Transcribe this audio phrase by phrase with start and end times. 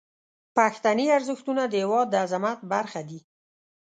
[0.57, 3.19] پښتني ارزښتونه د هیواد د عظمت برخه دي.